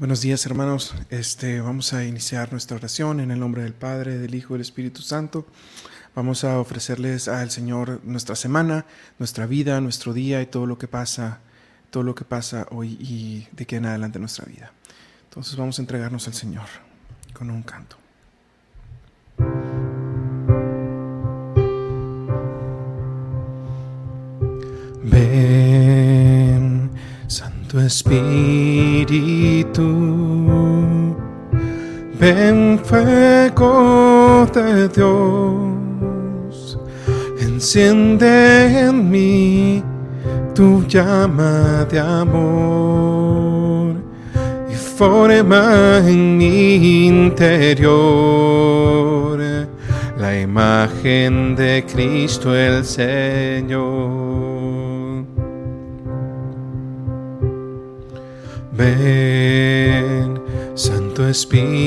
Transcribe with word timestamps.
Buenos 0.00 0.22
días 0.22 0.46
hermanos, 0.46 0.94
este, 1.10 1.60
vamos 1.60 1.92
a 1.92 2.06
iniciar 2.06 2.52
nuestra 2.52 2.78
oración 2.78 3.20
en 3.20 3.30
el 3.30 3.38
nombre 3.38 3.64
del 3.64 3.74
Padre, 3.74 4.16
del 4.16 4.34
Hijo 4.34 4.54
y 4.54 4.56
del 4.56 4.62
Espíritu 4.62 5.02
Santo. 5.02 5.44
Vamos 6.14 6.42
a 6.42 6.58
ofrecerles 6.58 7.28
al 7.28 7.50
Señor 7.50 8.00
nuestra 8.02 8.34
semana, 8.34 8.86
nuestra 9.18 9.44
vida, 9.44 9.78
nuestro 9.82 10.14
día 10.14 10.40
y 10.40 10.46
todo 10.46 10.64
lo 10.64 10.78
que 10.78 10.88
pasa, 10.88 11.40
todo 11.90 12.02
lo 12.02 12.14
que 12.14 12.24
pasa 12.24 12.66
hoy 12.70 12.96
y 12.98 13.46
de 13.52 13.64
aquí 13.64 13.76
en 13.76 13.84
adelante 13.84 14.18
nuestra 14.18 14.46
vida. 14.46 14.72
Entonces 15.24 15.54
vamos 15.56 15.78
a 15.78 15.82
entregarnos 15.82 16.26
al 16.28 16.32
Señor 16.32 16.68
con 17.34 17.50
un 17.50 17.62
canto. 17.62 17.98
Santo 27.70 27.86
Espíritu, 27.86 29.14
ven 32.18 32.80
fuego 32.82 34.44
de 34.52 34.88
Dios, 34.88 36.76
enciende 37.38 38.80
en 38.88 39.08
mí 39.08 39.84
tu 40.52 40.84
llama 40.88 41.86
de 41.88 42.00
amor 42.00 43.94
y 44.68 44.74
forma 44.74 45.98
en 45.98 46.38
mi 46.38 47.06
interior 47.06 47.78
la 50.18 50.40
imagen 50.40 51.54
de 51.54 51.84
Cristo 51.86 52.52
el 52.52 52.84
Señor. 52.84 54.19
Ven, 58.80 60.40
Santo 60.74 61.28
Espíritu, 61.28 61.84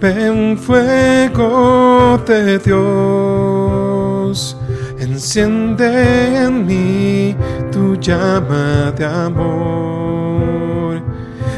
ven 0.00 0.56
fuego 0.56 2.22
de 2.24 2.60
Dios, 2.60 4.56
enciende 5.00 6.44
en 6.44 6.64
mí 6.64 7.34
tu 7.72 7.96
llama 7.96 8.92
de 8.96 9.04
amor 9.04 11.02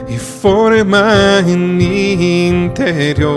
y 0.08 0.16
forma 0.16 1.40
en 1.40 1.76
mi 1.76 2.46
interior 2.48 3.28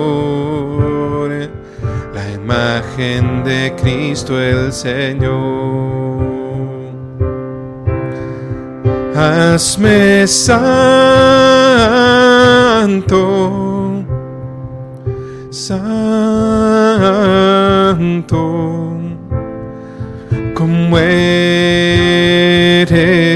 la 2.14 2.32
imagen 2.32 3.44
de 3.44 3.74
Cristo 3.76 4.40
el 4.40 4.72
Señor. 4.72 6.34
Hazme 9.18 10.28
santo, 10.28 10.66
santo, 15.50 15.88
como 20.54 20.98
eres 21.00 21.46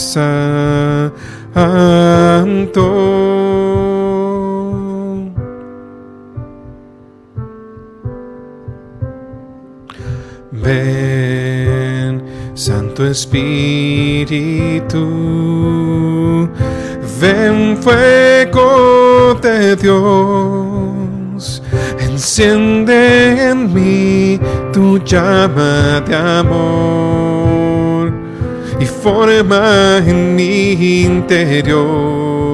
santo. 0.00 0.84
Ven, 10.53 12.22
Santo 12.54 13.06
Espíritu, 13.06 13.69
ven 17.20 17.76
fuego 17.76 19.34
de 19.43 19.76
Dios, 19.76 21.62
enciende 22.00 23.50
en 23.50 23.75
mí 23.75 24.41
tu 24.75 24.99
llama 25.05 26.03
de 26.05 26.17
amor 26.17 28.12
y 28.81 28.85
forma 28.87 29.99
en 29.99 30.35
mi 30.35 30.73
interior 31.05 32.45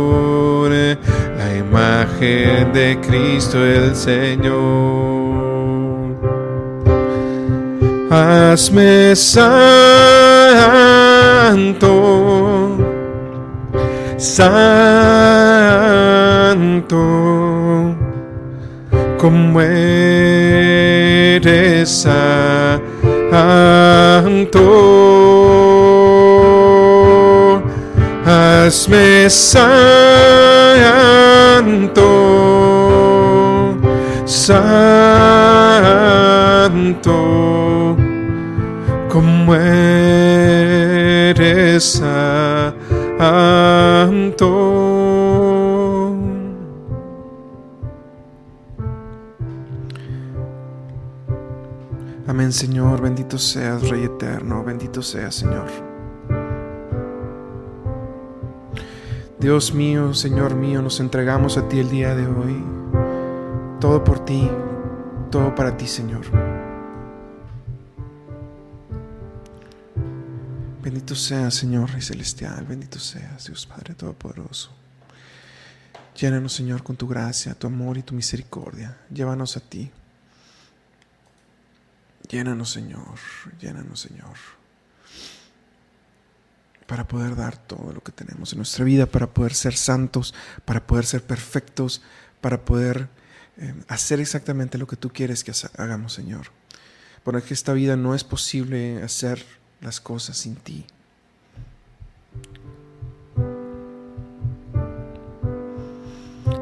la 0.70 1.56
imagen 1.56 2.72
de 2.74 2.98
Cristo 3.00 3.64
el 3.64 3.96
Señor. 3.96 5.30
Hazme 8.10 9.16
santo, 9.16 9.46
santo, 14.18 14.76
como 19.16 19.60
santo. 21.86 22.60
Hazme 28.70 29.28
santo, 29.28 29.70
santo, 34.24 34.76
como 39.08 39.54
eres 39.54 40.24
santo. 43.18 44.89
Señor, 52.52 53.00
bendito 53.00 53.38
seas, 53.38 53.88
Rey 53.88 54.04
eterno, 54.04 54.64
bendito 54.64 55.02
seas, 55.02 55.34
Señor. 55.36 55.68
Dios 59.38 59.72
mío, 59.72 60.12
Señor 60.14 60.54
mío, 60.54 60.82
nos 60.82 61.00
entregamos 61.00 61.56
a 61.56 61.68
ti 61.68 61.78
el 61.78 61.88
día 61.88 62.14
de 62.14 62.26
hoy. 62.26 62.64
Todo 63.80 64.02
por 64.02 64.24
ti, 64.24 64.50
todo 65.30 65.54
para 65.54 65.76
ti, 65.76 65.86
Señor. 65.86 66.26
Bendito 70.82 71.14
seas, 71.14 71.54
Señor 71.54 71.90
Rey 71.90 72.02
Celestial, 72.02 72.66
bendito 72.66 72.98
seas, 72.98 73.46
Dios 73.46 73.66
Padre 73.66 73.94
Todopoderoso. 73.94 74.70
Llénanos, 76.16 76.52
Señor, 76.52 76.82
con 76.82 76.96
tu 76.96 77.06
gracia, 77.06 77.54
tu 77.54 77.66
amor 77.66 77.96
y 77.96 78.02
tu 78.02 78.14
misericordia. 78.14 78.98
Llévanos 79.08 79.56
a 79.56 79.60
ti. 79.60 79.90
Llénanos, 82.30 82.70
Señor, 82.70 83.18
llénanos, 83.60 83.98
Señor, 84.00 84.36
para 86.86 87.08
poder 87.08 87.34
dar 87.34 87.56
todo 87.56 87.92
lo 87.92 88.00
que 88.02 88.12
tenemos 88.12 88.52
en 88.52 88.58
nuestra 88.58 88.84
vida, 88.84 89.06
para 89.06 89.26
poder 89.26 89.52
ser 89.52 89.74
santos, 89.74 90.32
para 90.64 90.86
poder 90.86 91.06
ser 91.06 91.24
perfectos, 91.24 92.02
para 92.40 92.64
poder 92.64 93.08
eh, 93.56 93.74
hacer 93.88 94.20
exactamente 94.20 94.78
lo 94.78 94.86
que 94.86 94.94
tú 94.94 95.10
quieres 95.10 95.42
que 95.42 95.52
hagamos, 95.76 96.12
Señor. 96.12 96.52
Porque 97.24 97.52
esta 97.52 97.72
vida 97.72 97.96
no 97.96 98.14
es 98.14 98.22
posible 98.22 99.02
hacer 99.02 99.44
las 99.80 100.00
cosas 100.00 100.36
sin 100.36 100.54
ti. 100.54 100.86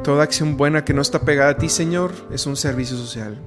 Toda 0.02 0.24
acción 0.24 0.56
buena 0.56 0.86
que 0.86 0.94
no 0.94 1.02
está 1.02 1.20
pegada 1.20 1.50
a 1.50 1.58
ti, 1.58 1.68
Señor, 1.68 2.14
es 2.32 2.46
un 2.46 2.56
servicio 2.56 2.96
social. 2.96 3.38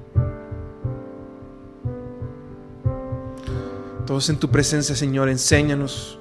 Todos 4.12 4.28
en 4.28 4.36
tu 4.36 4.50
presencia, 4.50 4.94
Señor, 4.94 5.30
enséñanos 5.30 6.18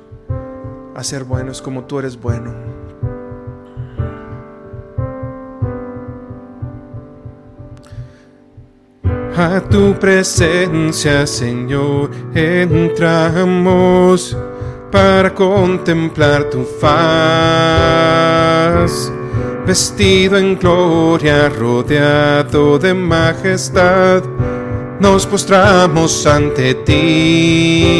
a 0.96 1.04
ser 1.04 1.26
buenos 1.26 1.62
como 1.62 1.84
tú 1.84 2.00
eres 2.00 2.18
bueno. 2.18 2.54
A 9.36 9.60
tu 9.70 9.94
presencia, 10.00 11.28
Señor, 11.28 12.12
entramos 12.34 12.78
para 14.90 15.36
contemplar 15.36 16.50
tu 16.50 16.64
faz. 16.80 17.52
Vestido 19.68 20.38
en 20.38 20.58
gloria, 20.58 21.50
rodeado 21.50 22.80
de 22.80 22.94
majestad, 22.94 24.24
nos 25.02 25.26
postramos 25.26 26.26
ante 26.28 26.76
ti. 26.76 27.96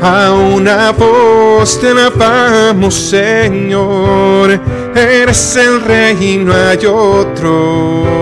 A 0.00 0.32
una 0.32 0.92
voz 0.92 1.80
te 1.80 1.88
alabamos, 1.88 2.94
Señor, 2.94 4.60
eres 4.94 5.56
el 5.56 5.80
rey 5.80 6.34
y 6.34 6.36
no 6.38 6.54
hay 6.54 6.86
otro. 6.86 8.14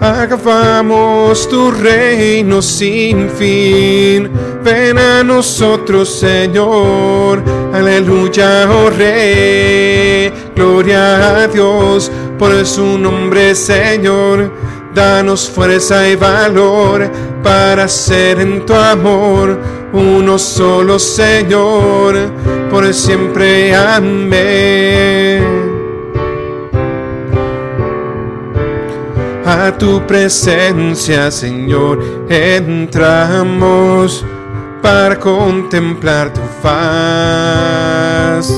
Acabamos 0.00 1.46
tu 1.48 1.70
reino 1.70 2.62
sin 2.62 3.28
fin. 3.28 4.30
Ven 4.64 4.98
a 4.98 5.22
nosotros, 5.22 6.08
Señor. 6.08 7.42
Aleluya, 7.72 8.68
oh 8.70 8.88
Rey. 8.90 10.32
Gloria 10.56 11.42
a 11.42 11.46
Dios 11.48 12.10
por 12.38 12.64
su 12.66 12.98
nombre, 12.98 13.54
Señor. 13.54 14.61
Danos 14.94 15.48
fuerza 15.48 16.08
y 16.08 16.16
valor 16.16 17.10
para 17.42 17.88
ser 17.88 18.40
en 18.40 18.64
tu 18.66 18.74
amor 18.74 19.58
uno 19.92 20.38
solo, 20.38 20.98
Señor, 20.98 22.14
por 22.70 22.92
siempre. 22.94 23.74
Amén. 23.74 25.62
A 29.44 29.76
tu 29.76 30.06
presencia, 30.06 31.30
Señor, 31.30 31.98
entramos 32.28 34.24
para 34.80 35.18
contemplar 35.18 36.32
tu 36.32 36.40
faz. 36.62 38.50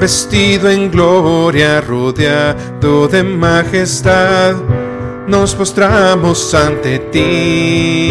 Vestido 0.00 0.68
en 0.68 0.90
gloria, 0.90 1.80
rodeado 1.80 3.06
de 3.08 3.22
majestad, 3.22 4.56
nos 5.26 5.54
postramos 5.54 6.54
ante 6.54 6.98
ti. 6.98 8.10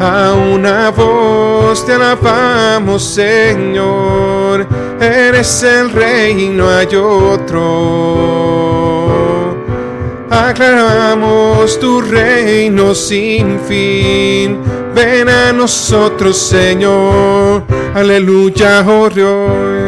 A 0.00 0.32
una 0.34 0.90
voz 0.90 1.84
te 1.84 1.94
alabamos, 1.94 3.02
Señor, 3.02 4.66
eres 5.00 5.62
el 5.62 5.90
rey 5.90 6.44
y 6.44 6.48
no 6.48 6.68
hay 6.70 6.94
otro 6.94 8.38
aclaramos 10.48 11.78
tu 11.78 12.00
reino 12.00 12.94
sin 12.94 13.60
fin. 13.60 14.58
Ven 14.94 15.28
a 15.28 15.52
nosotros, 15.52 16.36
Señor. 16.36 17.62
Aleluya, 17.94 18.84
oh 18.86 19.08
Rey. 19.08 19.87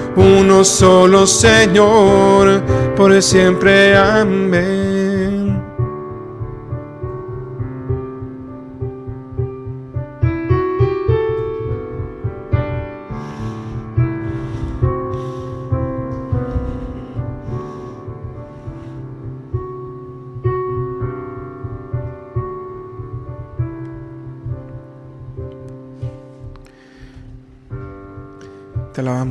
uno 0.15 0.63
solo, 0.63 1.25
Señor, 1.25 2.61
por 2.95 3.21
siempre. 3.21 3.95
Amén. 3.95 4.80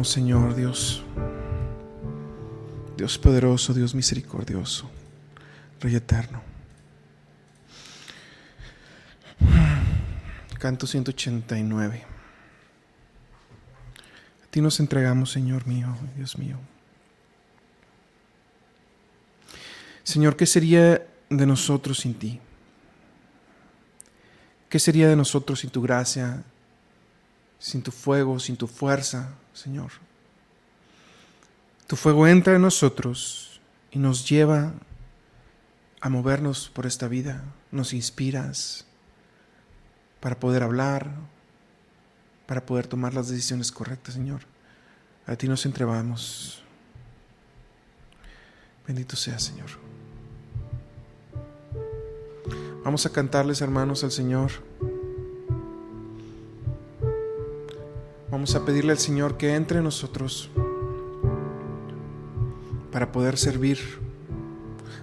Señor 0.04 0.54
Dios. 0.54 1.02
Dios 2.96 3.18
poderoso, 3.18 3.72
Dios 3.72 3.94
misericordioso, 3.94 4.90
Rey 5.80 5.96
eterno. 5.96 6.42
Canto 10.58 10.86
189. 10.86 12.02
A 14.44 14.50
ti 14.50 14.60
nos 14.60 14.78
entregamos, 14.80 15.30
Señor 15.30 15.66
mío, 15.66 15.96
Dios 16.16 16.36
mío. 16.36 16.58
Señor, 20.02 20.36
¿qué 20.36 20.44
sería 20.44 21.06
de 21.30 21.46
nosotros 21.46 22.00
sin 22.00 22.14
ti? 22.14 22.38
¿Qué 24.68 24.78
sería 24.78 25.08
de 25.08 25.16
nosotros 25.16 25.60
sin 25.60 25.70
tu 25.70 25.80
gracia, 25.80 26.44
sin 27.60 27.82
tu 27.82 27.92
fuego, 27.92 28.40
sin 28.40 28.56
tu 28.56 28.66
fuerza, 28.66 29.34
Señor. 29.52 29.92
Tu 31.86 31.94
fuego 31.94 32.26
entra 32.26 32.56
en 32.56 32.62
nosotros 32.62 33.60
y 33.92 33.98
nos 33.98 34.28
lleva 34.28 34.72
a 36.00 36.08
movernos 36.08 36.70
por 36.70 36.86
esta 36.86 37.06
vida. 37.06 37.44
Nos 37.70 37.92
inspiras 37.92 38.86
para 40.20 40.40
poder 40.40 40.62
hablar, 40.62 41.10
para 42.46 42.64
poder 42.64 42.86
tomar 42.86 43.14
las 43.14 43.28
decisiones 43.28 43.70
correctas, 43.70 44.14
Señor. 44.14 44.40
A 45.26 45.36
ti 45.36 45.46
nos 45.46 45.66
entregamos. 45.66 46.62
Bendito 48.86 49.16
sea, 49.16 49.38
Señor. 49.38 49.68
Vamos 52.82 53.04
a 53.04 53.10
cantarles, 53.10 53.60
hermanos, 53.60 54.02
al 54.02 54.10
Señor. 54.10 54.69
Vamos 58.30 58.54
a 58.54 58.64
pedirle 58.64 58.92
al 58.92 58.98
Señor 58.98 59.36
que 59.36 59.56
entre 59.56 59.78
en 59.78 59.84
nosotros 59.84 60.50
para 62.92 63.10
poder 63.10 63.36
servir, 63.36 63.78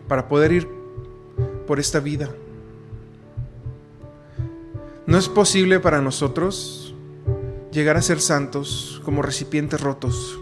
para 0.07 0.29
poder 0.29 0.53
ir 0.53 0.69
por 1.67 1.77
esta 1.77 1.99
vida. 1.99 2.29
No 5.05 5.17
es 5.17 5.27
posible 5.27 5.81
para 5.81 6.01
nosotros 6.01 6.95
llegar 7.73 7.97
a 7.97 8.01
ser 8.01 8.21
santos 8.21 9.01
como 9.03 9.21
recipientes 9.21 9.81
rotos. 9.81 10.39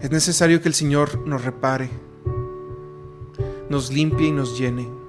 Es 0.00 0.10
necesario 0.10 0.60
que 0.60 0.68
el 0.68 0.74
Señor 0.74 1.26
nos 1.28 1.44
repare, 1.44 1.90
nos 3.68 3.92
limpie 3.92 4.28
y 4.28 4.32
nos 4.32 4.58
llene 4.58 5.03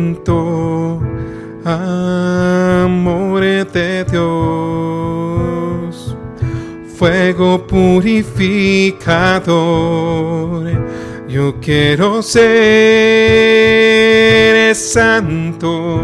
Santo, 0.00 0.98
amor 1.62 3.42
de 3.42 4.04
Dios, 4.10 6.16
fuego 6.96 7.66
purificador. 7.66 10.64
Yo 11.28 11.56
quiero 11.60 12.22
ser 12.22 12.34
santo, 14.74 16.00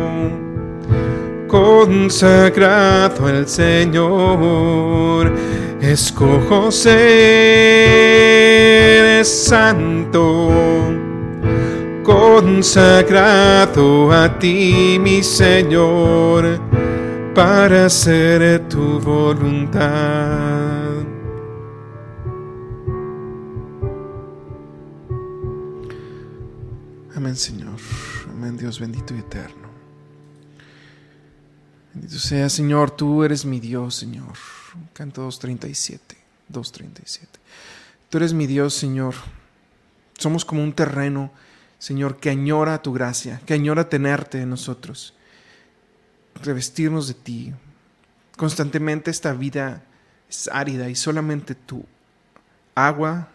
consagrado 1.49 3.27
al 3.27 3.49
Señor 3.49 5.33
escojo 5.81 6.71
ser 6.71 6.95
santo, 9.25 10.51
consagrado 12.43 14.13
a 14.13 14.39
ti, 14.39 14.99
mi 15.01 15.23
Señor, 15.23 16.61
para 17.35 17.87
hacer 17.87 18.69
tu 18.69 19.01
voluntad. 19.01 19.87
Amén, 27.15 27.37
Señor. 27.37 27.79
Amén, 28.29 28.59
Dios 28.59 28.81
bendito 28.81 29.15
y 29.15 29.21
eterno. 29.21 29.71
Bendito 31.95 32.19
sea, 32.19 32.51
Señor, 32.51 32.91
tú 32.91 33.25
eres 33.25 33.47
mi 33.47 33.61
Dios, 33.61 33.95
Señor. 33.95 34.35
Canto 34.93 35.23
237, 35.23 36.19
237. 36.49 37.41
Tú 38.11 38.19
eres 38.19 38.35
mi 38.35 38.47
Dios, 38.47 38.75
Señor. 38.75 39.15
Somos 40.19 40.45
como 40.45 40.63
un 40.63 40.75
terreno, 40.75 41.31
Señor, 41.79 42.19
que 42.19 42.31
añora 42.31 42.83
tu 42.83 42.93
gracia, 42.93 43.41
que 43.45 43.55
añora 43.55 43.89
tenerte 43.89 44.41
en 44.41 44.51
nosotros, 44.51 45.15
revestirnos 46.43 47.09
de 47.09 47.15
ti. 47.15 47.55
Constantemente 48.37 49.11
esta 49.11 49.33
vida 49.33 49.83
es 50.29 50.49
árida 50.53 50.89
y 50.89 50.95
solamente 50.95 51.55
tu 51.55 51.85
agua 52.75 53.29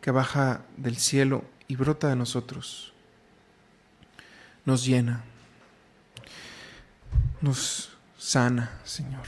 que 0.00 0.10
baja 0.10 0.62
del 0.76 0.96
cielo 0.96 1.44
y 1.68 1.76
brota 1.76 2.08
de 2.08 2.16
nosotros 2.16 2.92
nos 4.64 4.84
llena, 4.84 5.24
nos 7.40 7.96
sana, 8.16 8.70
Señor. 8.84 9.26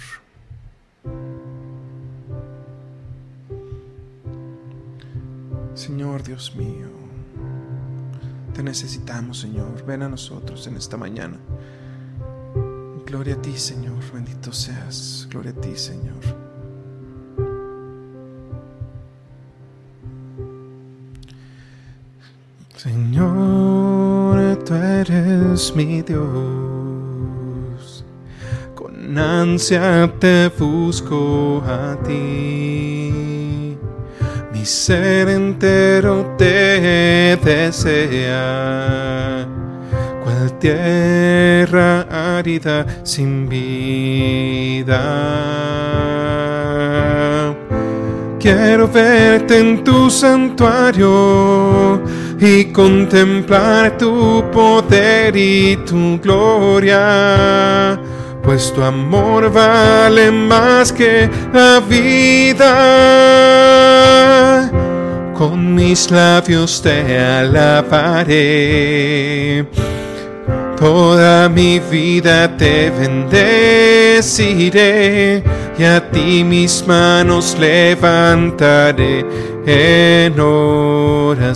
Señor 5.75 6.23
Dios 6.23 6.55
mío, 6.55 6.89
te 8.55 8.63
necesitamos, 8.63 9.41
Señor. 9.41 9.85
Ven 9.85 10.03
a 10.03 10.09
nosotros 10.09 10.67
en 10.67 10.77
esta 10.77 10.97
mañana. 10.97 11.37
Gloria 13.05 13.35
a 13.35 13.43
ti, 13.43 13.57
Señor. 13.59 13.99
Bendito 14.13 14.53
seas. 14.53 15.29
Gloria 15.31 15.51
a 15.51 15.61
ti, 15.61 15.77
Señor. 15.77 16.15
Señor, 22.77 24.65
tú 24.65 24.75
eres 24.75 25.75
mi 25.75 26.03
Dios 26.03 26.85
ansia 29.19 30.13
te 30.19 30.49
busco 30.49 31.63
a 31.67 31.97
ti. 32.05 33.24
Mi 34.65 34.69
ser 34.69 35.29
entero 35.29 36.35
te 36.39 37.37
desea, 37.37 39.47
cual 40.23 40.59
tierra 40.59 42.07
árida 42.39 42.87
sin 43.03 43.47
vida. 43.47 45.05
Quiero 48.41 48.89
verte 48.89 49.59
en 49.59 49.85
tu 49.85 50.09
santuario 50.09 52.01
y 52.41 52.65
contemplar 52.73 53.99
tu 53.99 54.43
poder 54.51 55.37
y 55.37 55.77
tu 55.85 56.19
gloria 56.23 58.01
pues 58.45 58.73
tu 58.73 58.83
amor 58.83 59.51
vale 59.51 60.31
más 60.31 60.93
que 60.93 61.31
la 61.53 61.81
vida. 61.81 62.71
Con 65.35 65.75
mis 65.75 66.11
labios 66.11 66.83
te 66.83 67.19
alabaré. 67.19 68.35
Toda 70.77 71.49
mi 71.49 71.79
vida 71.79 72.57
te 72.57 72.91
bendeciré 72.91 74.23
y 75.79 75.85
a 75.85 76.11
ti 76.11 76.45
mis 76.45 76.87
manos 76.87 77.57
levantaré 77.59 79.25
en 79.67 80.39
oración. 80.39 81.55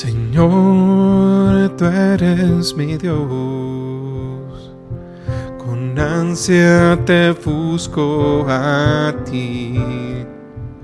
Señor, 0.00 1.74
tú 1.76 1.84
eres 1.86 2.72
mi 2.76 2.96
Dios. 2.96 3.18
Con 5.58 5.98
ansia 5.98 6.96
te 7.04 7.32
busco 7.32 8.46
a 8.48 9.12
ti. 9.28 9.74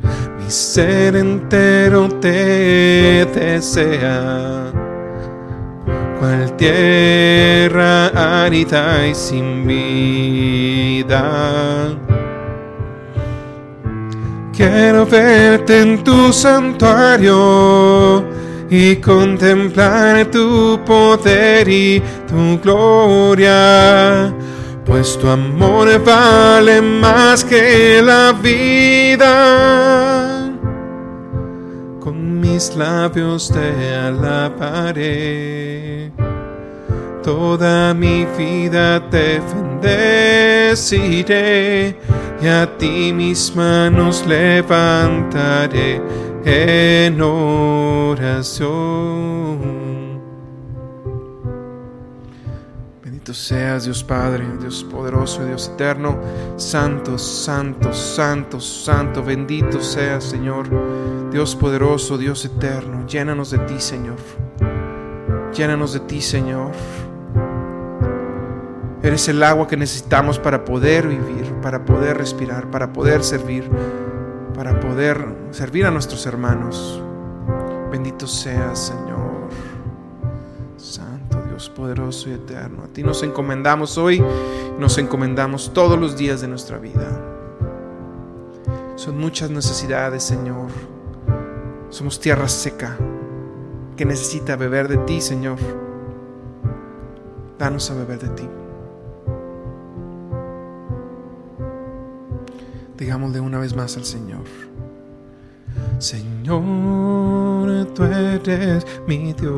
Mi 0.03 0.49
ser 0.49 1.15
entero 1.15 2.09
te 2.21 3.25
desea. 3.27 4.73
Cual 6.19 6.57
tierra 6.57 8.09
árida 8.43 9.07
y 9.07 9.15
sin 9.15 9.65
vida. 9.65 11.95
Quiero 14.53 15.07
verte 15.07 15.83
en 15.83 16.03
tu 16.03 16.33
santuario 16.33 18.34
y 18.77 18.97
contemplar 18.97 20.29
tu 20.33 20.81
poder 20.85 21.69
y 21.69 22.03
tu 22.27 22.59
gloria, 22.61 24.35
pues 24.85 25.17
tu 25.17 25.29
amor 25.29 26.03
vale 26.05 26.83
más 26.83 27.45
que 27.45 28.03
la 28.03 28.33
vida. 28.33 29.31
Con 32.01 32.41
mis 32.41 32.75
labios 32.75 33.53
te 33.53 33.95
alabaré, 33.95 36.11
toda 37.23 37.95
mi 37.95 38.27
vida 38.37 39.09
te 39.09 39.41
bendeciré 39.85 41.97
y 42.43 42.49
a 42.49 42.77
ti 42.77 43.13
mis 43.13 43.55
manos 43.55 44.25
levantaré 44.27 46.03
en 46.45 47.21
oración. 47.21 48.75
Bendito 53.03 53.33
seas 53.33 53.85
Dios 53.85 54.05
Padre, 54.05 54.45
Dios 54.61 54.85
poderoso, 54.85 55.45
Dios 55.45 55.71
eterno, 55.75 56.19
santo, 56.57 57.17
santo, 57.19 57.93
santo, 57.93 58.61
santo, 58.61 59.23
bendito 59.23 59.81
seas 59.81 60.25
Señor, 60.25 60.69
Dios 61.31 61.57
poderoso, 61.57 62.19
Dios 62.19 62.45
eterno, 62.45 63.07
llénanos 63.07 63.51
de 63.51 63.59
ti 63.61 63.79
Señor, 63.79 64.19
llénanos 65.55 65.95
de 65.95 66.01
ti 66.01 66.21
Señor. 66.21 66.73
Eres 69.03 69.29
el 69.29 69.43
agua 69.43 69.67
que 69.69 69.77
necesitamos 69.77 70.39
para 70.39 70.65
poder 70.65 71.07
vivir, 71.09 71.53
para 71.61 71.85
poder 71.85 72.17
respirar, 72.17 72.71
para 72.71 72.91
poder 72.93 73.23
servir, 73.23 73.71
para 74.55 74.81
poder 74.81 75.25
servir 75.51 75.87
a 75.87 75.91
nuestros 75.91 76.25
hermanos. 76.27 77.03
Bendito 77.91 78.27
seas, 78.27 78.79
Señor. 78.79 79.49
Santo 80.77 81.41
Dios 81.49 81.69
poderoso 81.71 82.31
y 82.31 82.33
eterno. 82.33 82.85
A 82.85 82.89
ti 82.89 83.03
nos 83.03 83.23
encomendamos 83.23 83.99
hoy, 83.99 84.23
nos 84.79 84.99
encomendamos 84.99 85.73
todos 85.73 85.99
los 85.99 86.17
días 86.17 86.41
de 86.41 86.49
nuestra 86.49 86.79
vida. 86.79 87.21
Son 88.97 89.19
muchas 89.19 89.51
necesidades, 89.51 90.23
Señor. 90.23 90.69
Somos 91.91 92.21
tierra 92.21 92.49
seca 92.49 92.97
que 93.97 94.05
necesita 94.05 94.57
beber 94.57 94.89
de 94.89 94.99
ti, 94.99 95.21
Señor. 95.21 95.59
Danos 97.59 97.91
a 97.91 97.95
beber 97.95 98.19
de 98.21 98.29
ti. 98.31 98.49
Digámosle 102.97 103.41
una 103.41 103.59
vez 103.59 103.75
más 103.75 103.97
al 103.97 104.05
Señor. 104.05 104.45
Señor, 105.99 106.63
tú 107.95 108.05
eres 108.05 108.87
mi 109.07 109.33
Dios. 109.33 109.55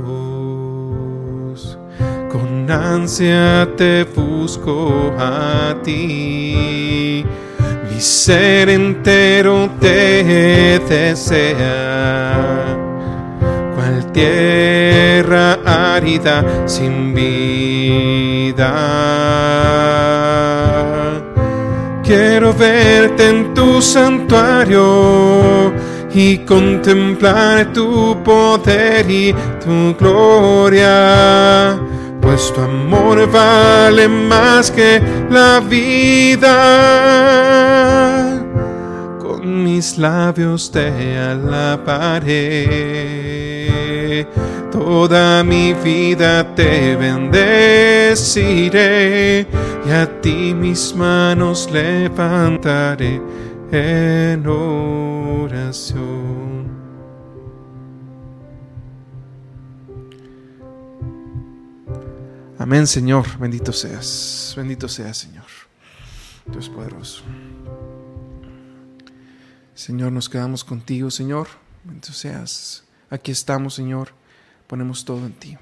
Con 2.31 2.70
ansia 2.70 3.68
te 3.77 4.05
busco 4.05 5.12
a 5.18 5.75
ti. 5.83 7.25
Mi 7.90 8.01
ser 8.01 8.68
entero 8.70 9.70
te 9.81 10.79
desea. 10.88 12.33
Cual 13.75 14.12
tierra 14.12 15.59
árida 15.94 16.44
sin 16.66 17.14
vida. 17.14 18.72
Quiero 22.07 22.55
verte 22.55 23.29
en 23.31 23.53
tu 23.53 23.83
santuario 23.83 25.73
y 26.14 26.38
contemplar 26.38 27.73
tu 27.73 28.16
poder 28.23 29.11
y 29.11 29.35
tu 29.62 29.92
gloria, 29.99 31.77
pues 32.23 32.53
tu 32.55 32.61
amor 32.61 33.29
vale 33.29 34.07
más 34.09 34.71
que 34.71 35.03
la 35.31 35.59
vida. 35.59 36.55
Con 39.21 39.64
mis 39.64 39.99
labios 39.99 40.71
te 40.71 41.19
alabaré, 41.19 42.37
toda 44.70 45.42
mi 45.44 45.74
vida 45.74 46.55
te 46.55 46.94
bendeciré 46.96 48.16
y 49.87 49.90
a 49.90 50.20
ti 50.20 50.55
mis 50.55 50.94
manos 50.94 51.70
levantaré 51.70 53.20
en 53.70 54.46
oración. 54.46 56.16
Amén, 62.59 62.87
Señor. 62.87 63.38
Bendito 63.38 63.72
seas. 63.72 64.55
Bendito 64.57 64.88
seas, 64.88 65.18
Señor. 65.18 65.44
Dios 66.46 66.68
poderoso. 66.68 67.22
Señor, 69.74 70.11
nos 70.11 70.29
quedamos 70.29 70.64
contigo, 70.64 71.11
Señor. 71.11 71.48
Bendito 71.85 72.12
seas. 72.12 72.86
Aquí 73.11 73.31
estamos, 73.31 73.75
Señor. 73.75 74.11
Ponemos 74.66 75.05
todo 75.05 75.25
en 75.27 75.33
ti. 75.33 75.57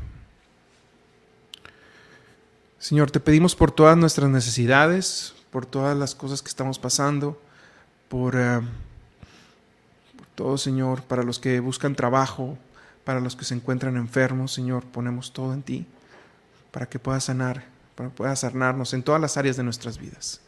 Señor, 2.78 3.10
te 3.10 3.20
pedimos 3.20 3.54
por 3.54 3.70
todas 3.70 3.96
nuestras 3.96 4.28
necesidades, 4.30 5.34
por 5.50 5.64
todas 5.64 5.96
las 5.96 6.14
cosas 6.14 6.42
que 6.42 6.48
estamos 6.48 6.78
pasando, 6.78 7.40
por, 8.08 8.36
uh, 8.36 8.62
por, 10.16 10.26
todo, 10.34 10.58
Señor, 10.58 11.02
para 11.02 11.22
los 11.22 11.38
que 11.38 11.60
buscan 11.60 11.94
trabajo, 11.94 12.58
para 13.04 13.20
los 13.20 13.36
que 13.36 13.44
se 13.44 13.54
encuentran 13.54 13.96
enfermos, 13.96 14.52
Señor, 14.52 14.84
ponemos 14.84 15.32
todo 15.32 15.54
en 15.54 15.62
ti, 15.62 15.86
para 16.72 16.86
que 16.86 16.98
puedas 16.98 17.24
sanar, 17.24 17.64
para 17.94 18.10
que 18.10 18.16
puedas 18.16 18.40
sanarnos 18.40 18.92
en 18.92 19.02
todas 19.02 19.20
las 19.20 19.36
áreas 19.36 19.56
de 19.56 19.62
nuestras 19.62 19.96
vidas. 19.96 20.40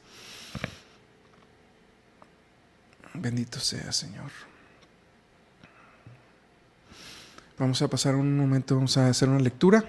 Bendito 3.15 3.61
sea, 3.61 3.93
Señor. 3.93 4.31
Vamos 7.59 7.81
a 7.81 7.89
pasar 7.89 8.15
un 8.15 8.37
momento, 8.37 8.75
vamos 8.75 8.99
a 8.99 9.09
hacer 9.09 9.29
una 9.31 9.41
lectura. 9.41 9.83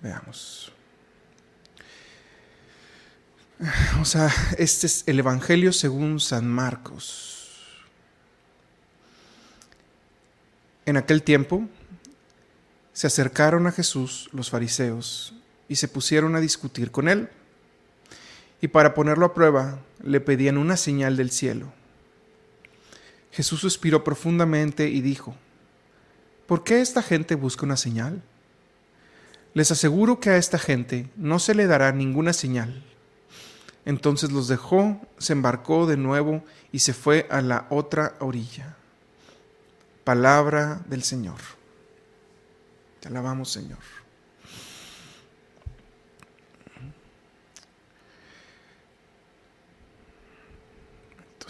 Veamos. 0.00 0.72
O 4.00 4.04
sea, 4.04 4.28
este 4.58 4.88
es 4.88 5.04
el 5.06 5.20
Evangelio 5.20 5.72
según 5.72 6.18
San 6.18 6.48
Marcos. 6.48 7.84
En 10.86 10.96
aquel 10.96 11.22
tiempo 11.22 11.68
se 12.92 13.06
acercaron 13.06 13.68
a 13.68 13.72
Jesús 13.72 14.28
los 14.32 14.50
fariseos 14.50 15.34
y 15.68 15.76
se 15.76 15.86
pusieron 15.86 16.34
a 16.34 16.40
discutir 16.40 16.90
con 16.90 17.08
él. 17.08 17.30
Y 18.64 18.68
para 18.68 18.94
ponerlo 18.94 19.26
a 19.26 19.34
prueba, 19.34 19.78
le 20.02 20.22
pedían 20.22 20.56
una 20.56 20.78
señal 20.78 21.18
del 21.18 21.30
cielo. 21.30 21.70
Jesús 23.30 23.60
suspiró 23.60 24.02
profundamente 24.04 24.88
y 24.88 25.02
dijo, 25.02 25.36
¿por 26.46 26.64
qué 26.64 26.80
esta 26.80 27.02
gente 27.02 27.34
busca 27.34 27.66
una 27.66 27.76
señal? 27.76 28.22
Les 29.52 29.70
aseguro 29.70 30.18
que 30.18 30.30
a 30.30 30.38
esta 30.38 30.58
gente 30.58 31.10
no 31.14 31.40
se 31.40 31.54
le 31.54 31.66
dará 31.66 31.92
ninguna 31.92 32.32
señal. 32.32 32.82
Entonces 33.84 34.32
los 34.32 34.48
dejó, 34.48 34.98
se 35.18 35.34
embarcó 35.34 35.86
de 35.86 35.98
nuevo 35.98 36.42
y 36.72 36.78
se 36.78 36.94
fue 36.94 37.26
a 37.28 37.42
la 37.42 37.66
otra 37.68 38.14
orilla. 38.18 38.76
Palabra 40.04 40.80
del 40.86 41.02
Señor. 41.02 41.36
Te 43.00 43.08
alabamos, 43.08 43.52
Señor. 43.52 44.03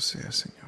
Sea, 0.00 0.32
Señor. 0.32 0.64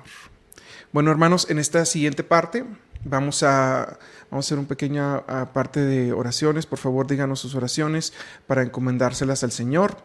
Bueno, 0.93 1.11
hermanos, 1.11 1.49
en 1.51 1.59
esta 1.59 1.85
siguiente 1.85 2.25
parte 2.25 2.65
vamos 3.05 3.43
a, 3.43 3.99
vamos 4.31 4.47
a 4.47 4.47
hacer 4.47 4.59
una 4.59 4.69
pequeña 4.69 5.27
parte 5.53 5.81
de 5.81 6.13
oraciones. 6.13 6.67
Por 6.67 6.79
favor, 6.79 7.07
díganos 7.07 7.41
sus 7.41 7.55
oraciones 7.55 8.13
para 8.47 8.63
encomendárselas 8.63 9.45
al 9.45 9.53
Señor, 9.53 9.97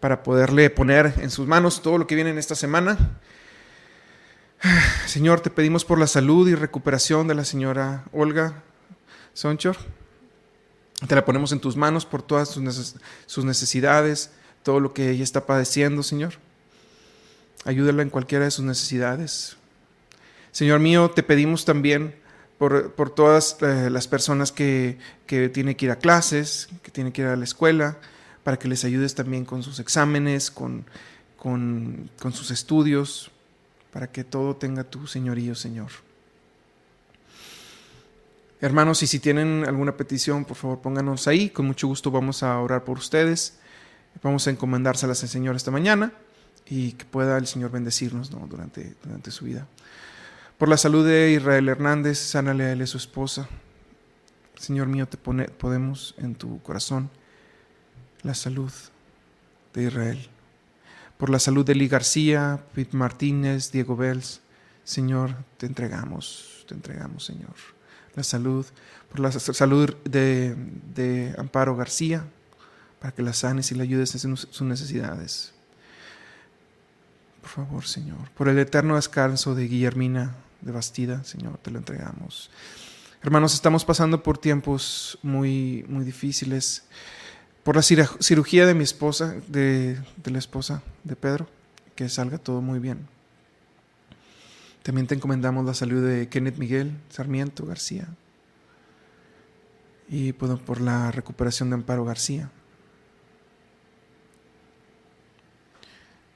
para 0.00 0.22
poderle 0.22 0.70
poner 0.70 1.14
en 1.18 1.30
sus 1.30 1.46
manos 1.46 1.82
todo 1.82 1.98
lo 1.98 2.06
que 2.06 2.14
viene 2.14 2.30
en 2.30 2.38
esta 2.38 2.54
semana. 2.54 3.18
Señor, 5.06 5.40
te 5.40 5.50
pedimos 5.50 5.84
por 5.84 5.98
la 5.98 6.06
salud 6.06 6.48
y 6.48 6.54
recuperación 6.54 7.28
de 7.28 7.34
la 7.34 7.44
señora 7.44 8.04
Olga 8.12 8.62
Sonchor. 9.32 9.76
Te 11.06 11.14
la 11.14 11.24
ponemos 11.24 11.52
en 11.52 11.60
tus 11.60 11.76
manos 11.76 12.04
por 12.04 12.22
todas 12.22 12.50
sus 13.26 13.44
necesidades, 13.44 14.30
todo 14.62 14.80
lo 14.80 14.92
que 14.92 15.10
ella 15.10 15.24
está 15.24 15.46
padeciendo, 15.46 16.02
Señor. 16.02 16.34
Ayúdala 17.64 18.02
en 18.02 18.10
cualquiera 18.10 18.44
de 18.44 18.50
sus 18.50 18.64
necesidades. 18.64 19.56
Señor 20.50 20.80
mío, 20.80 21.10
te 21.10 21.22
pedimos 21.22 21.64
también 21.64 22.14
por, 22.58 23.10
todas 23.14 23.56
eh, 23.62 23.88
las 23.90 24.08
personas 24.08 24.52
que, 24.52 24.98
que 25.26 25.48
tienen 25.48 25.74
que 25.74 25.86
ir 25.86 25.90
a 25.90 25.96
clases, 25.96 26.68
que 26.82 26.90
tienen 26.90 27.12
que 27.12 27.22
ir 27.22 27.28
a 27.28 27.36
la 27.36 27.44
escuela, 27.44 27.98
para 28.44 28.58
que 28.58 28.68
les 28.68 28.84
ayudes 28.84 29.14
también 29.14 29.44
con 29.44 29.62
sus 29.62 29.78
exámenes, 29.78 30.50
con, 30.50 30.84
con, 31.36 32.10
con 32.20 32.32
sus 32.32 32.50
estudios, 32.50 33.30
para 33.92 34.10
que 34.10 34.24
todo 34.24 34.56
tenga 34.56 34.84
tu 34.84 35.06
señorío, 35.06 35.54
Señor. 35.54 35.88
Hermanos, 38.60 39.02
y 39.02 39.06
si 39.06 39.20
tienen 39.20 39.64
alguna 39.66 39.96
petición, 39.96 40.44
por 40.44 40.56
favor 40.56 40.80
pónganos 40.80 41.28
ahí. 41.28 41.50
Con 41.50 41.66
mucho 41.66 41.86
gusto 41.86 42.10
vamos 42.10 42.42
a 42.42 42.58
orar 42.58 42.84
por 42.84 42.98
ustedes. 42.98 43.58
Vamos 44.22 44.46
a 44.46 44.50
encomendárselas 44.50 45.22
al 45.22 45.28
Señor 45.28 45.56
esta 45.56 45.70
mañana 45.70 46.12
y 46.66 46.92
que 46.92 47.04
pueda 47.04 47.36
el 47.36 47.46
Señor 47.46 47.70
bendecirnos 47.70 48.30
durante, 48.30 48.94
durante 49.02 49.30
su 49.30 49.44
vida. 49.44 49.66
Por 50.56 50.68
la 50.68 50.76
salud 50.76 51.06
de 51.06 51.32
Israel 51.32 51.68
Hernández, 51.68 52.18
sánale 52.18 52.64
a 52.64 52.72
él 52.72 52.82
y 52.82 52.86
su 52.86 52.98
esposa. 52.98 53.48
Señor 54.56 54.88
mío, 54.88 55.08
te 55.08 55.16
pone, 55.16 55.46
podemos 55.46 56.14
en 56.18 56.34
tu 56.34 56.62
corazón 56.62 57.10
la 58.22 58.34
salud 58.34 58.70
de 59.72 59.84
Israel. 59.84 60.28
Por 61.16 61.30
la 61.30 61.38
salud 61.38 61.64
de 61.64 61.74
Lee 61.74 61.88
García, 61.88 62.62
Pete 62.74 62.96
Martínez, 62.96 63.72
Diego 63.72 63.96
Bells, 63.96 64.42
Señor, 64.84 65.34
te 65.56 65.66
entregamos, 65.66 66.64
te 66.68 66.74
entregamos, 66.74 67.24
Señor. 67.24 67.54
La 68.14 68.22
salud, 68.22 68.66
por 69.08 69.20
la 69.20 69.32
salud 69.32 69.94
de, 70.04 70.54
de 70.94 71.34
Amparo 71.38 71.74
García, 71.74 72.24
para 73.00 73.14
que 73.14 73.22
la 73.22 73.32
sanes 73.32 73.72
y 73.72 73.74
la 73.74 73.82
ayudes 73.82 74.24
en 74.24 74.36
sus 74.36 74.62
necesidades. 74.62 75.54
Por 77.40 77.50
favor, 77.50 77.86
Señor, 77.86 78.30
por 78.36 78.48
el 78.48 78.58
eterno 78.58 78.96
descanso 78.96 79.54
de 79.54 79.66
Guillermina 79.66 80.34
de 80.60 80.72
Bastida, 80.72 81.24
Señor, 81.24 81.58
te 81.58 81.70
lo 81.70 81.78
entregamos. 81.78 82.50
Hermanos, 83.22 83.54
estamos 83.54 83.84
pasando 83.84 84.22
por 84.22 84.38
tiempos 84.38 85.18
muy, 85.22 85.84
muy 85.88 86.04
difíciles. 86.04 86.84
Por 87.62 87.76
la 87.76 87.82
cirugía 87.82 88.66
de 88.66 88.74
mi 88.74 88.84
esposa, 88.84 89.34
de, 89.48 89.98
de 90.16 90.30
la 90.30 90.38
esposa 90.38 90.82
de 91.04 91.16
Pedro, 91.16 91.48
que 91.94 92.08
salga 92.08 92.38
todo 92.38 92.62
muy 92.62 92.78
bien. 92.78 93.06
También 94.82 95.06
te 95.06 95.14
encomendamos 95.14 95.66
la 95.66 95.74
salud 95.74 96.06
de 96.06 96.28
Kenneth 96.28 96.56
Miguel 96.56 96.96
Sarmiento 97.10 97.66
García 97.66 98.08
y 100.08 100.32
por 100.32 100.80
la 100.80 101.10
recuperación 101.10 101.70
de 101.70 101.74
Amparo 101.74 102.04
García. 102.04 102.50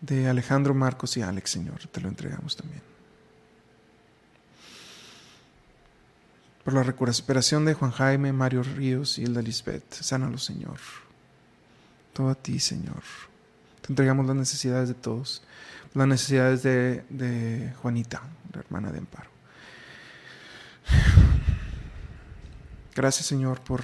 De 0.05 0.29
Alejandro, 0.29 0.75
Marcos 0.75 1.17
y 1.17 1.23
Alex, 1.23 1.51
Señor. 1.51 1.87
Te 1.89 2.01
lo 2.01 2.09
entregamos 2.09 2.57
también. 2.57 2.83
Por 6.63 6.75
la 6.75 6.83
recuperación 6.83 7.65
de 7.65 7.75
Juan 7.75 7.91
Jaime, 7.91 8.33
Mario 8.33 8.63
Ríos 8.63 9.19
y 9.19 9.23
Hilda 9.23 9.43
Lisbeth. 9.43 9.93
Sánalo, 9.95 10.39
Señor. 10.39 10.79
Todo 12.13 12.31
a 12.31 12.35
ti, 12.35 12.59
Señor. 12.59 13.03
Te 13.81 13.93
entregamos 13.93 14.27
las 14.27 14.37
necesidades 14.37 14.89
de 14.89 14.95
todos. 14.95 15.43
Las 15.95 16.07
necesidades 16.07 16.63
de, 16.63 17.05
de 17.11 17.73
Juanita, 17.83 18.23
la 18.53 18.61
hermana 18.61 18.91
de 18.91 18.99
Amparo. 18.99 19.31
Gracias, 22.95 23.27
Señor, 23.27 23.61
por, 23.61 23.83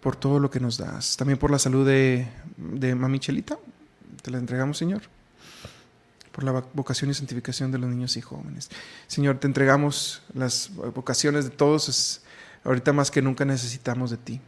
por 0.00 0.16
todo 0.16 0.38
lo 0.38 0.50
que 0.50 0.60
nos 0.60 0.76
das. 0.76 1.16
También 1.16 1.38
por 1.38 1.50
la 1.50 1.58
salud 1.58 1.86
de, 1.86 2.28
de 2.56 2.94
Mami 2.94 3.20
Chelita, 3.20 3.58
te 4.24 4.30
la 4.30 4.38
entregamos, 4.38 4.78
Señor, 4.78 5.02
por 6.32 6.44
la 6.44 6.64
vocación 6.72 7.10
y 7.10 7.14
santificación 7.14 7.70
de 7.70 7.76
los 7.76 7.90
niños 7.90 8.16
y 8.16 8.22
jóvenes. 8.22 8.70
Señor, 9.06 9.38
te 9.38 9.46
entregamos 9.46 10.22
las 10.32 10.70
vocaciones 10.94 11.44
de 11.44 11.50
todos. 11.50 12.22
Ahorita 12.64 12.94
más 12.94 13.10
que 13.10 13.20
nunca 13.20 13.44
necesitamos 13.44 14.10
de 14.10 14.16
ti. 14.16 14.40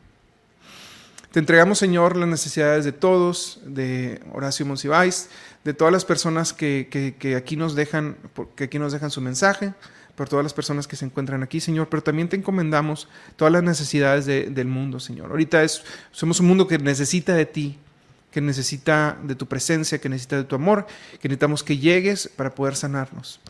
Te 1.31 1.41
entregamos, 1.41 1.79
Señor, 1.79 2.17
las 2.17 2.27
necesidades 2.27 2.87
de 2.87 2.93
todos, 2.93 3.61
de 3.67 4.23
Horacio 4.33 4.65
Monsiváis, 4.65 5.29
de 5.63 5.75
todas 5.75 5.93
las 5.93 6.07
personas 6.07 6.55
que, 6.55 6.89
que, 7.21 7.37
aquí 7.37 7.57
nos 7.57 7.75
dejan, 7.75 8.17
que 8.57 8.65
aquí 8.65 8.79
nos 8.79 8.95
dejan 8.95 9.11
su 9.11 9.21
mensaje, 9.21 9.75
por 10.15 10.27
todas 10.27 10.43
las 10.43 10.55
personas 10.55 10.87
que 10.87 10.97
se 10.97 11.05
encuentran 11.05 11.43
aquí, 11.43 11.61
Señor, 11.61 11.91
pero 11.91 12.03
también 12.03 12.31
te 12.31 12.37
encomendamos 12.37 13.09
todas 13.37 13.53
las 13.53 13.63
necesidades 13.63 14.25
del 14.25 14.67
mundo, 14.69 15.01
Señor. 15.01 15.31
Ahorita 15.31 15.63
somos 16.13 16.41
un 16.41 16.47
mundo 16.47 16.67
que 16.67 16.79
necesita 16.79 17.35
de 17.35 17.45
ti, 17.45 17.79
que 18.37 18.43
necesita 18.43 19.19
de 19.23 19.35
tu 19.35 19.47
presencia, 19.47 19.99
que 19.99 20.11
necesita 20.11 20.37
de 20.37 20.45
tu 20.45 20.57
amor, 20.57 20.87
que 21.23 21.27
necesitamos 21.27 21.65
que 21.65 21.79
llegues 21.79 22.29
para 22.29 22.55
poder 22.55 22.77
sanarnos. 22.77 23.41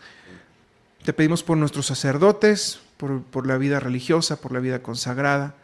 Te 1.04 1.12
pedimos 1.12 1.42
por 1.42 1.56
nuestros 1.56 1.86
sacerdotes, 1.86 2.78
por, 2.96 3.48
la 3.48 3.58
vida 3.58 3.80
religiosa, 3.80 4.40
por 4.40 4.52
la 4.52 4.60
vida 4.60 4.84
consagrada. 4.84 5.56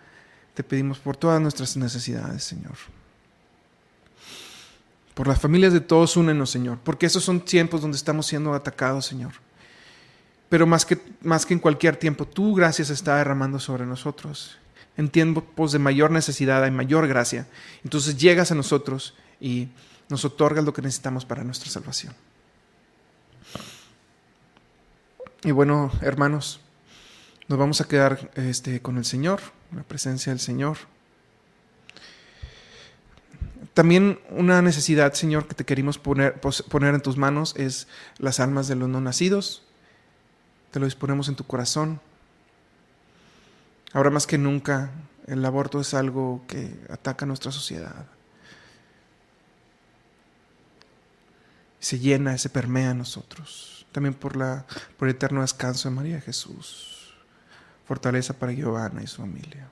Te 0.54 0.64
pedimos 0.64 0.98
por 0.98 1.16
todas 1.16 1.40
nuestras 1.40 1.76
necesidades, 1.76 2.42
Señor. 2.42 2.74
Por 5.14 5.28
las 5.28 5.40
familias 5.40 5.72
de 5.72 5.80
todos, 5.80 6.16
únenos, 6.16 6.50
Señor, 6.50 6.78
porque 6.82 7.06
esos 7.06 7.22
son 7.22 7.42
tiempos 7.42 7.80
donde 7.80 7.98
estamos 7.98 8.26
siendo 8.26 8.54
atacados, 8.54 9.06
Señor. 9.06 9.34
Pero 10.48 10.66
más 10.66 10.84
que, 10.84 10.98
más 11.20 11.46
que 11.46 11.54
en 11.54 11.60
cualquier 11.60 11.94
tiempo, 11.94 12.26
tu 12.26 12.56
gracia 12.56 12.84
se 12.84 12.94
está 12.94 13.18
derramando 13.18 13.60
sobre 13.60 13.86
nosotros 13.86 14.58
en 14.96 15.08
tiempos 15.08 15.72
de 15.72 15.78
mayor 15.78 16.10
necesidad 16.10 16.62
hay 16.64 16.70
mayor 16.70 17.08
gracia. 17.08 17.46
Entonces 17.84 18.16
llegas 18.16 18.52
a 18.52 18.54
nosotros 18.54 19.14
y 19.40 19.68
nos 20.08 20.24
otorgas 20.24 20.64
lo 20.64 20.72
que 20.72 20.82
necesitamos 20.82 21.24
para 21.24 21.44
nuestra 21.44 21.70
salvación. 21.70 22.14
Y 25.44 25.50
bueno, 25.50 25.90
hermanos, 26.02 26.60
nos 27.48 27.58
vamos 27.58 27.80
a 27.80 27.88
quedar 27.88 28.30
este, 28.36 28.80
con 28.80 28.96
el 28.96 29.04
Señor, 29.04 29.40
la 29.74 29.82
presencia 29.82 30.30
del 30.30 30.38
Señor. 30.38 30.76
También 33.74 34.20
una 34.30 34.60
necesidad, 34.62 35.14
Señor, 35.14 35.48
que 35.48 35.54
te 35.54 35.64
queremos 35.64 35.98
poner, 35.98 36.40
poner 36.40 36.94
en 36.94 37.00
tus 37.00 37.16
manos 37.16 37.54
es 37.56 37.88
las 38.18 38.38
almas 38.38 38.68
de 38.68 38.76
los 38.76 38.88
no 38.88 39.00
nacidos. 39.00 39.64
Te 40.70 40.78
lo 40.78 40.84
disponemos 40.84 41.28
en 41.28 41.36
tu 41.36 41.44
corazón. 41.44 42.00
Ahora 43.92 44.10
más 44.10 44.26
que 44.26 44.38
nunca, 44.38 44.90
el 45.26 45.44
aborto 45.44 45.80
es 45.80 45.94
algo 45.94 46.44
que 46.48 46.74
ataca 46.88 47.24
a 47.24 47.28
nuestra 47.28 47.52
sociedad. 47.52 48.06
Se 51.78 51.98
llena, 51.98 52.38
se 52.38 52.48
permea 52.48 52.90
a 52.90 52.94
nosotros. 52.94 53.86
También 53.92 54.14
por, 54.14 54.36
la, 54.36 54.64
por 54.96 55.08
el 55.08 55.14
eterno 55.14 55.42
descanso 55.42 55.88
de 55.88 55.94
María 55.94 56.20
Jesús. 56.20 57.14
Fortaleza 57.86 58.34
para 58.34 58.52
Giovanna 58.52 59.02
y 59.02 59.06
su 59.06 59.20
familia. 59.20 59.68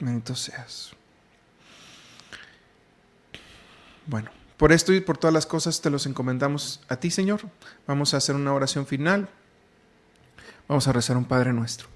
Bendito 0.00 0.34
seas. 0.34 0.90
Bueno, 4.06 4.30
por 4.56 4.72
esto 4.72 4.92
y 4.92 5.00
por 5.00 5.18
todas 5.18 5.34
las 5.34 5.46
cosas 5.46 5.80
te 5.80 5.90
los 5.90 6.06
encomendamos 6.06 6.80
a 6.88 6.96
ti, 6.96 7.10
Señor. 7.10 7.42
Vamos 7.86 8.14
a 8.14 8.16
hacer 8.16 8.34
una 8.34 8.52
oración 8.52 8.86
final. 8.86 9.28
Vamos 10.68 10.88
a 10.88 10.92
rezar 10.92 11.16
un 11.16 11.24
Padre 11.24 11.52
nuestro. 11.52 11.95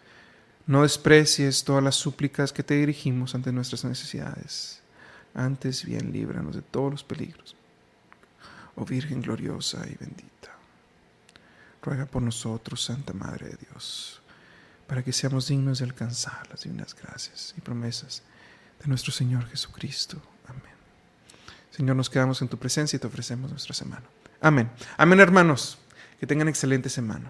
No 0.71 0.83
desprecies 0.83 1.65
todas 1.65 1.83
las 1.83 1.95
súplicas 1.95 2.53
que 2.53 2.63
te 2.63 2.75
dirigimos 2.75 3.35
ante 3.35 3.51
nuestras 3.51 3.83
necesidades. 3.83 4.79
Antes 5.33 5.83
bien, 5.83 6.13
líbranos 6.13 6.55
de 6.55 6.61
todos 6.61 6.89
los 6.89 7.03
peligros. 7.03 7.57
Oh 8.75 8.85
Virgen 8.85 9.21
gloriosa 9.21 9.79
y 9.85 9.97
bendita, 9.99 10.55
ruega 11.81 12.05
por 12.05 12.21
nosotros, 12.21 12.85
Santa 12.85 13.11
Madre 13.11 13.49
de 13.49 13.57
Dios, 13.57 14.21
para 14.87 15.03
que 15.03 15.11
seamos 15.11 15.49
dignos 15.49 15.79
de 15.79 15.85
alcanzar 15.87 16.47
las 16.49 16.61
divinas 16.63 16.95
gracias 16.95 17.53
y 17.57 17.59
promesas 17.59 18.23
de 18.81 18.87
nuestro 18.87 19.11
Señor 19.11 19.49
Jesucristo. 19.49 20.21
Amén. 20.47 20.71
Señor, 21.69 21.97
nos 21.97 22.09
quedamos 22.09 22.41
en 22.41 22.47
tu 22.47 22.57
presencia 22.57 22.95
y 22.95 22.99
te 23.01 23.07
ofrecemos 23.07 23.51
nuestra 23.51 23.73
semana. 23.73 24.05
Amén. 24.39 24.71
Amén, 24.95 25.19
hermanos. 25.19 25.77
Que 26.17 26.27
tengan 26.27 26.47
excelente 26.47 26.87
semana. 26.87 27.29